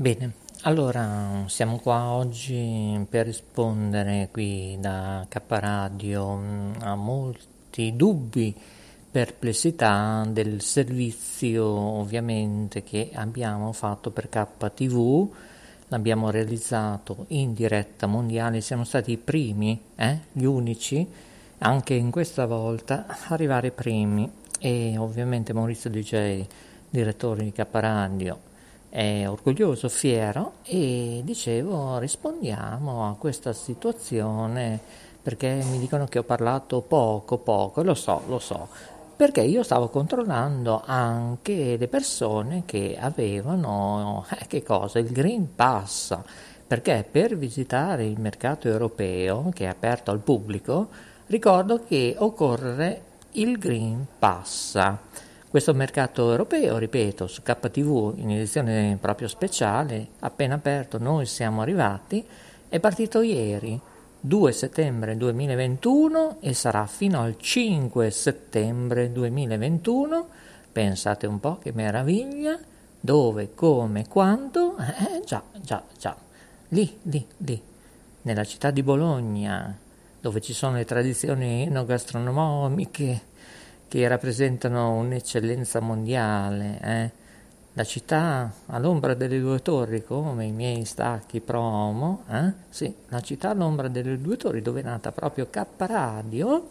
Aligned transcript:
Bene, 0.00 0.32
allora 0.62 1.42
siamo 1.48 1.80
qua 1.80 2.12
oggi 2.12 3.04
per 3.10 3.26
rispondere 3.26 4.28
qui 4.30 4.76
da 4.78 5.26
K 5.28 5.40
Radio 5.48 6.36
mm, 6.36 6.72
a 6.82 6.94
molti 6.94 7.96
dubbi, 7.96 8.54
perplessità 9.10 10.24
del 10.28 10.62
servizio 10.62 11.66
ovviamente 11.66 12.84
che 12.84 13.10
abbiamo 13.12 13.72
fatto 13.72 14.12
per 14.12 14.28
KTV, 14.28 15.28
l'abbiamo 15.88 16.30
realizzato 16.30 17.24
in 17.30 17.52
diretta 17.52 18.06
mondiale, 18.06 18.60
siamo 18.60 18.84
stati 18.84 19.10
i 19.10 19.16
primi, 19.16 19.82
eh, 19.96 20.20
gli 20.30 20.44
unici, 20.44 21.04
anche 21.58 21.94
in 21.94 22.12
questa 22.12 22.46
volta, 22.46 23.06
arrivare 23.30 23.72
primi. 23.72 24.30
E 24.60 24.96
ovviamente 24.96 25.52
Maurizio 25.52 25.90
DJ, 25.90 26.46
direttore 26.88 27.42
di 27.42 27.50
K 27.50 27.66
Radio, 27.72 28.46
è 28.88 29.24
orgoglioso, 29.28 29.88
fiero 29.88 30.54
e 30.62 31.20
dicevo 31.24 31.98
rispondiamo 31.98 33.08
a 33.08 33.14
questa 33.16 33.52
situazione 33.52 34.80
perché 35.20 35.62
mi 35.70 35.78
dicono 35.78 36.06
che 36.06 36.20
ho 36.20 36.22
parlato 36.22 36.80
poco, 36.80 37.38
poco, 37.38 37.82
lo 37.82 37.94
so, 37.94 38.22
lo 38.28 38.38
so, 38.38 38.68
perché 39.14 39.42
io 39.42 39.62
stavo 39.62 39.88
controllando 39.88 40.82
anche 40.86 41.76
le 41.76 41.88
persone 41.88 42.62
che 42.64 42.96
avevano, 42.98 44.24
eh, 44.30 44.46
che 44.46 44.62
cosa, 44.62 44.98
il 44.98 45.10
Green 45.10 45.54
Pass, 45.54 46.16
perché 46.66 47.06
per 47.10 47.36
visitare 47.36 48.06
il 48.06 48.18
mercato 48.18 48.68
europeo 48.68 49.50
che 49.52 49.64
è 49.64 49.68
aperto 49.68 50.10
al 50.10 50.20
pubblico, 50.20 50.88
ricordo 51.26 51.82
che 51.84 52.14
occorre 52.16 53.02
il 53.32 53.58
Green 53.58 54.06
Pass. 54.18 54.80
Questo 55.50 55.72
mercato 55.72 56.30
europeo, 56.30 56.76
ripeto, 56.76 57.26
su 57.26 57.40
KTV 57.40 58.18
in 58.18 58.32
edizione 58.32 58.98
proprio 59.00 59.28
speciale, 59.28 60.08
appena 60.18 60.56
aperto, 60.56 60.98
noi 60.98 61.24
siamo 61.24 61.62
arrivati, 61.62 62.22
è 62.68 62.78
partito 62.80 63.22
ieri, 63.22 63.80
2 64.20 64.52
settembre 64.52 65.16
2021 65.16 66.36
e 66.40 66.52
sarà 66.52 66.84
fino 66.84 67.22
al 67.22 67.38
5 67.38 68.10
settembre 68.10 69.10
2021. 69.10 70.28
Pensate 70.70 71.26
un 71.26 71.40
po' 71.40 71.56
che 71.56 71.72
meraviglia, 71.72 72.58
dove, 73.00 73.54
come, 73.54 74.06
quando? 74.06 74.76
Eh 74.76 75.22
già, 75.24 75.42
già, 75.62 75.82
già, 75.98 76.14
lì, 76.68 76.98
lì, 77.04 77.26
lì, 77.38 77.62
nella 78.20 78.44
città 78.44 78.70
di 78.70 78.82
Bologna, 78.82 79.74
dove 80.20 80.42
ci 80.42 80.52
sono 80.52 80.74
le 80.74 80.84
tradizioni 80.84 81.62
enogastronomiche 81.62 83.27
che 83.88 84.06
rappresentano 84.06 84.92
un'eccellenza 84.92 85.80
mondiale. 85.80 86.78
Eh? 86.82 87.10
La 87.72 87.84
città 87.84 88.52
all'ombra 88.66 89.14
delle 89.14 89.40
due 89.40 89.62
torri, 89.62 90.04
come 90.04 90.44
i 90.44 90.52
miei 90.52 90.84
stacchi 90.84 91.40
promo, 91.40 92.24
eh? 92.30 92.52
sì, 92.68 92.94
la 93.08 93.20
città 93.20 93.50
all'ombra 93.50 93.88
delle 93.88 94.20
due 94.20 94.36
torri 94.36 94.60
dove 94.60 94.80
è 94.80 94.84
nata 94.84 95.10
proprio 95.10 95.48
K 95.48 95.64
Radio, 95.76 96.68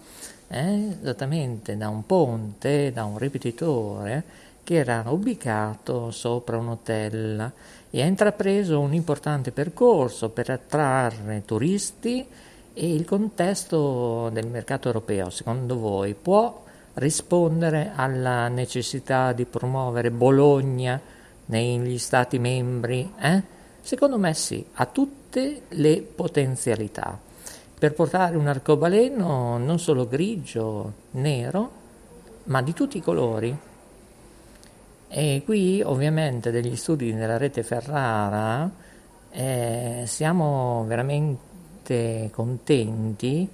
eh? 0.47 0.97
esattamente 1.01 1.75
da 1.75 1.89
un 1.89 2.05
ponte, 2.05 2.91
da 2.91 3.05
un 3.05 3.17
ripetitore 3.17 4.45
che 4.63 4.75
era 4.75 5.05
ubicato 5.07 6.11
sopra 6.11 6.57
un 6.57 6.67
hotel 6.67 7.52
e 7.89 8.02
ha 8.02 8.05
intrapreso 8.05 8.81
un 8.81 8.93
importante 8.93 9.52
percorso 9.52 10.29
per 10.29 10.49
attrarre 10.49 11.43
turisti 11.45 12.27
e 12.73 12.93
il 12.93 13.05
contesto 13.05 14.29
del 14.29 14.47
mercato 14.47 14.87
europeo, 14.87 15.29
secondo 15.29 15.79
voi, 15.79 16.13
può 16.13 16.65
rispondere 16.97 17.91
alla 17.95 18.47
necessità 18.47 19.31
di 19.33 19.45
promuovere 19.45 20.11
Bologna 20.11 20.99
negli 21.45 21.97
Stati 21.97 22.39
membri? 22.39 23.11
Eh? 23.19 23.43
Secondo 23.81 24.17
me 24.17 24.33
sì, 24.33 24.65
ha 24.73 24.85
tutte 24.85 25.61
le 25.69 26.01
potenzialità 26.01 27.19
per 27.79 27.93
portare 27.93 28.35
un 28.35 28.47
arcobaleno 28.47 29.57
non 29.57 29.80
solo 29.80 30.07
grigio, 30.07 30.93
nero, 31.11 31.71
ma 32.45 32.61
di 32.61 32.73
tutti 32.73 32.97
i 32.97 33.02
colori. 33.02 33.55
E 35.09 35.41
qui 35.45 35.81
ovviamente 35.81 36.52
degli 36.52 36.75
studi 36.75 37.13
della 37.13 37.37
rete 37.37 37.63
Ferrara 37.63 38.69
eh, 39.30 40.03
siamo 40.05 40.83
veramente 40.86 42.30
contenti 42.33 43.47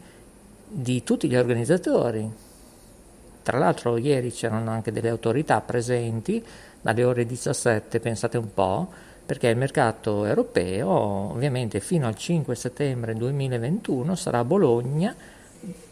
di 0.67 1.03
tutti 1.03 1.27
gli 1.27 1.35
organizzatori 1.35 2.51
tra 3.43 3.59
l'altro 3.59 3.97
ieri 3.97 4.31
c'erano 4.31 4.71
anche 4.71 4.91
delle 4.91 5.09
autorità 5.09 5.61
presenti 5.61 6.43
dalle 6.81 7.03
ore 7.03 7.25
17, 7.25 7.99
pensate 7.99 8.37
un 8.37 8.53
po', 8.53 8.87
perché 9.25 9.47
il 9.47 9.57
mercato 9.57 10.25
europeo 10.25 10.89
ovviamente 10.89 11.79
fino 11.79 12.07
al 12.07 12.15
5 12.15 12.55
settembre 12.55 13.13
2021 13.13 14.15
sarà 14.15 14.39
a 14.39 14.43
Bologna 14.43 15.15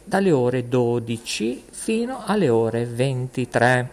dalle 0.03 0.31
ore 0.31 0.67
12 0.67 1.63
fino 1.69 2.23
alle 2.25 2.49
ore 2.49 2.85
23. 2.85 3.89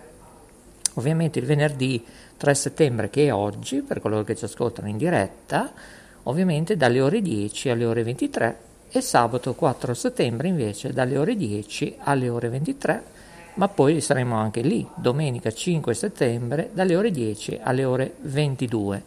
Ovviamente 0.94 1.38
il 1.38 1.44
venerdì 1.44 2.04
3 2.36 2.54
settembre 2.54 3.10
che 3.10 3.26
è 3.26 3.32
oggi, 3.32 3.82
per 3.82 4.00
coloro 4.00 4.24
che 4.24 4.34
ci 4.34 4.44
ascoltano 4.44 4.88
in 4.88 4.96
diretta, 4.96 5.72
ovviamente 6.24 6.76
dalle 6.76 7.00
ore 7.00 7.20
10 7.20 7.70
alle 7.70 7.84
ore 7.84 8.02
23 8.02 8.58
e 8.90 9.00
sabato 9.00 9.54
4 9.54 9.94
settembre 9.94 10.48
invece 10.48 10.92
dalle 10.92 11.18
ore 11.18 11.36
10 11.36 11.96
alle 11.98 12.28
ore 12.28 12.48
23 12.48 13.16
ma 13.58 13.68
poi 13.68 14.00
saremo 14.00 14.36
anche 14.36 14.60
lì 14.60 14.86
domenica 14.94 15.50
5 15.50 15.92
settembre 15.92 16.70
dalle 16.72 16.94
ore 16.94 17.10
10 17.10 17.58
alle 17.60 17.84
ore 17.84 18.14
22. 18.20 19.02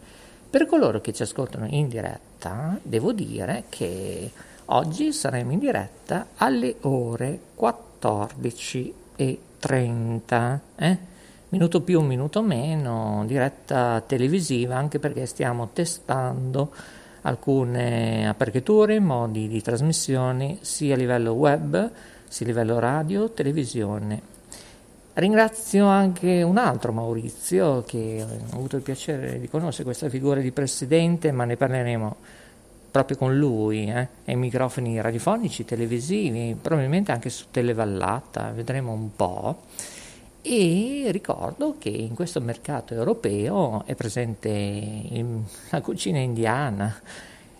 Per 0.50 0.66
coloro 0.66 1.00
che 1.00 1.14
ci 1.14 1.22
ascoltano 1.22 1.64
in 1.70 1.88
diretta, 1.88 2.78
devo 2.82 3.14
dire 3.14 3.64
che 3.70 4.30
oggi 4.66 5.14
saremo 5.14 5.52
in 5.52 5.58
diretta 5.58 6.26
alle 6.36 6.74
ore 6.82 7.40
14.30. 7.58 10.58
Eh? 10.76 10.98
Minuto 11.48 11.80
più, 11.80 12.02
minuto 12.02 12.42
meno, 12.42 13.24
diretta 13.26 14.02
televisiva, 14.06 14.76
anche 14.76 14.98
perché 14.98 15.24
stiamo 15.24 15.70
testando 15.72 16.70
alcune 17.22 18.28
aperture, 18.28 19.00
modi 19.00 19.48
di 19.48 19.62
trasmissione 19.62 20.58
sia 20.60 20.92
a 20.92 20.98
livello 20.98 21.32
web, 21.32 21.90
sia 22.28 22.44
a 22.44 22.48
livello 22.48 22.78
radio, 22.78 23.30
televisione 23.30 24.31
Ringrazio 25.14 25.86
anche 25.88 26.42
un 26.42 26.56
altro 26.56 26.90
Maurizio 26.90 27.82
che 27.82 28.24
ho 28.24 28.56
avuto 28.56 28.76
il 28.76 28.82
piacere 28.82 29.38
di 29.38 29.46
conoscere 29.46 29.84
questa 29.84 30.08
figura 30.08 30.40
di 30.40 30.52
presidente, 30.52 31.32
ma 31.32 31.44
ne 31.44 31.58
parleremo 31.58 32.16
proprio 32.90 33.18
con 33.18 33.36
lui, 33.36 33.90
eh, 33.90 34.08
ai 34.24 34.36
microfoni 34.36 34.98
radiofonici, 35.02 35.66
televisivi, 35.66 36.56
probabilmente 36.58 37.12
anche 37.12 37.28
su 37.28 37.46
Televallata, 37.50 38.52
vedremo 38.52 38.92
un 38.92 39.14
po'. 39.14 39.64
E 40.40 41.08
ricordo 41.10 41.76
che 41.78 41.90
in 41.90 42.14
questo 42.14 42.40
mercato 42.40 42.94
europeo 42.94 43.82
è 43.84 43.94
presente 43.94 44.48
il, 44.48 45.42
la 45.68 45.80
cucina 45.82 46.20
indiana, 46.20 46.98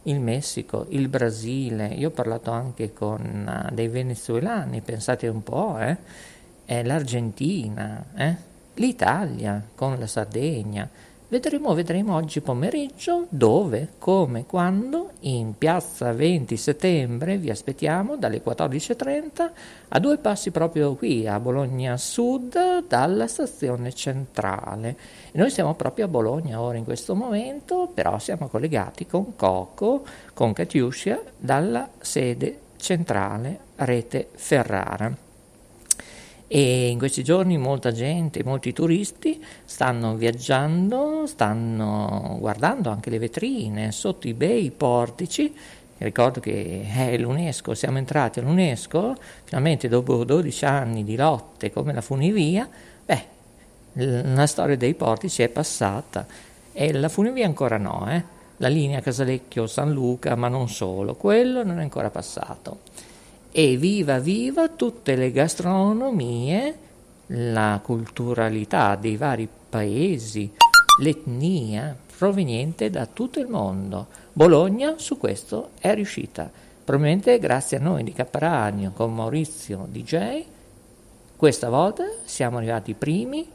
il 0.04 0.20
Messico, 0.20 0.86
il 0.88 1.06
Brasile, 1.08 1.88
io 1.88 2.08
ho 2.08 2.12
parlato 2.12 2.50
anche 2.50 2.94
con 2.94 3.66
uh, 3.68 3.74
dei 3.74 3.88
venezuelani, 3.88 4.80
pensate 4.80 5.28
un 5.28 5.42
po', 5.42 5.78
eh 5.78 6.30
eh, 6.72 6.82
l'Argentina, 6.84 8.02
eh? 8.16 8.34
l'Italia 8.74 9.62
con 9.74 9.98
la 9.98 10.06
Sardegna. 10.06 10.88
Vedremo, 11.28 11.72
vedremo 11.74 12.14
oggi 12.14 12.40
pomeriggio 12.40 13.26
dove, 13.28 13.92
come, 13.98 14.44
quando, 14.46 15.12
in 15.20 15.56
piazza 15.56 16.12
20 16.12 16.56
settembre, 16.56 17.38
vi 17.38 17.50
aspettiamo 17.50 18.16
dalle 18.16 18.42
14.30 18.42 19.50
a 19.88 19.98
due 19.98 20.18
passi 20.18 20.50
proprio 20.50 20.94
qui 20.94 21.26
a 21.26 21.40
Bologna 21.40 21.96
Sud 21.98 22.86
dalla 22.86 23.26
stazione 23.26 23.94
centrale. 23.94 24.96
E 25.30 25.38
noi 25.38 25.50
siamo 25.50 25.74
proprio 25.74 26.06
a 26.06 26.08
Bologna 26.08 26.60
ora 26.60 26.76
in 26.78 26.84
questo 26.84 27.14
momento, 27.14 27.90
però 27.92 28.18
siamo 28.18 28.48
collegati 28.48 29.06
con 29.06 29.34
Coco, 29.36 30.04
con 30.34 30.52
Catiuscia 30.52 31.20
dalla 31.38 31.88
sede 31.98 32.60
centrale 32.76 33.58
Rete 33.76 34.28
Ferrara 34.34 35.30
e 36.54 36.88
in 36.88 36.98
questi 36.98 37.24
giorni 37.24 37.56
molta 37.56 37.92
gente, 37.92 38.44
molti 38.44 38.74
turisti 38.74 39.42
stanno 39.64 40.16
viaggiando, 40.16 41.26
stanno 41.26 42.36
guardando 42.38 42.90
anche 42.90 43.08
le 43.08 43.18
vetrine 43.18 43.90
sotto 43.90 44.28
i 44.28 44.34
bei 44.34 44.70
portici. 44.70 45.50
Ricordo 45.96 46.40
che 46.40 46.86
è 46.86 47.16
l'UNESCO, 47.16 47.72
siamo 47.72 47.96
entrati 47.96 48.40
all'UNESCO, 48.40 49.16
finalmente 49.44 49.88
dopo 49.88 50.24
12 50.24 50.64
anni 50.66 51.04
di 51.04 51.16
lotte 51.16 51.72
come 51.72 51.94
la 51.94 52.02
funivia, 52.02 52.68
beh, 53.06 53.24
la 54.34 54.46
storia 54.46 54.76
dei 54.76 54.92
portici 54.92 55.40
è 55.40 55.48
passata 55.48 56.26
e 56.70 56.92
la 56.92 57.08
funivia 57.08 57.46
ancora 57.46 57.78
no, 57.78 58.06
eh? 58.10 58.22
la 58.58 58.68
linea 58.68 59.00
Casalecchio-San 59.00 59.90
Luca, 59.90 60.34
ma 60.34 60.48
non 60.48 60.68
solo, 60.68 61.14
quello 61.14 61.64
non 61.64 61.78
è 61.78 61.82
ancora 61.82 62.10
passato 62.10 62.80
e 63.52 63.76
viva 63.76 64.18
viva 64.18 64.68
tutte 64.68 65.14
le 65.14 65.30
gastronomie, 65.30 66.78
la 67.26 67.80
culturalità 67.82 68.96
dei 68.96 69.16
vari 69.16 69.46
paesi 69.68 70.50
l'etnia 71.00 71.96
proveniente 72.16 72.90
da 72.90 73.06
tutto 73.06 73.40
il 73.40 73.48
mondo. 73.48 74.06
Bologna 74.32 74.94
su 74.96 75.18
questo 75.18 75.70
è 75.78 75.94
riuscita, 75.94 76.50
probabilmente 76.84 77.38
grazie 77.38 77.76
a 77.76 77.80
noi 77.80 78.04
di 78.04 78.12
Caparanio 78.12 78.92
con 78.92 79.14
Maurizio 79.14 79.86
DJ. 79.90 80.44
Questa 81.36 81.68
volta 81.68 82.04
siamo 82.24 82.58
arrivati 82.58 82.94
primi, 82.94 83.46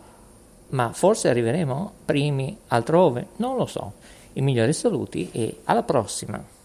ma 0.69 0.91
forse 0.91 1.29
arriveremo 1.29 1.93
primi 2.05 2.57
altrove, 2.67 3.27
non 3.38 3.55
lo 3.55 3.65
so. 3.65 3.93
I 4.33 4.41
migliori 4.41 4.73
saluti 4.73 5.29
e 5.31 5.61
alla 5.63 5.83
prossima! 5.83 6.56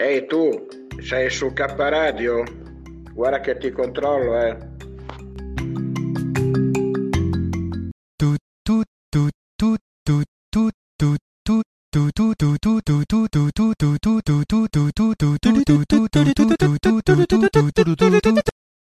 Ehi 0.00 0.24
tu, 0.24 0.66
sei 1.02 1.28
su 1.28 1.52
K 1.52 1.74
Radio? 1.76 2.42
Guarda 3.12 3.40
che 3.40 3.58
ti 3.58 3.70
controllo, 3.70 4.40
eh. 4.40 4.70